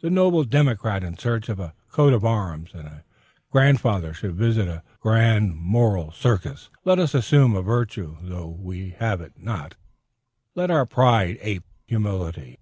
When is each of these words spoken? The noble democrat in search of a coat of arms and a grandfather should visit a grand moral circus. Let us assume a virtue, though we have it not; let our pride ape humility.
The 0.00 0.10
noble 0.10 0.42
democrat 0.42 1.04
in 1.04 1.16
search 1.18 1.48
of 1.48 1.60
a 1.60 1.72
coat 1.92 2.12
of 2.12 2.24
arms 2.24 2.74
and 2.74 2.84
a 2.88 3.04
grandfather 3.52 4.12
should 4.12 4.34
visit 4.34 4.66
a 4.66 4.82
grand 4.98 5.54
moral 5.54 6.10
circus. 6.10 6.68
Let 6.84 6.98
us 6.98 7.14
assume 7.14 7.54
a 7.54 7.62
virtue, 7.62 8.16
though 8.22 8.48
we 8.48 8.90
have 8.98 9.20
it 9.20 9.34
not; 9.38 9.76
let 10.56 10.72
our 10.72 10.84
pride 10.84 11.38
ape 11.42 11.62
humility. 11.86 12.58